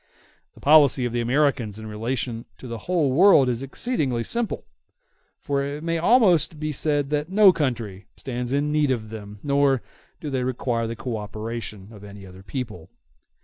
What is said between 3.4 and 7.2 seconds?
is exceedingly simple; for it may almost be said